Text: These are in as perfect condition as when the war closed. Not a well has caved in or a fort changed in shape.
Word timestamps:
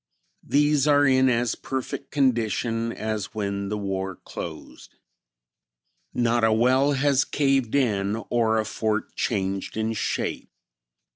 These 0.41 0.87
are 0.87 1.05
in 1.05 1.29
as 1.29 1.53
perfect 1.53 2.09
condition 2.09 2.91
as 2.91 3.35
when 3.35 3.69
the 3.69 3.77
war 3.77 4.15
closed. 4.15 4.95
Not 6.11 6.43
a 6.43 6.51
well 6.51 6.93
has 6.93 7.23
caved 7.23 7.75
in 7.75 8.15
or 8.31 8.57
a 8.57 8.65
fort 8.65 9.15
changed 9.15 9.77
in 9.77 9.93
shape. 9.93 10.49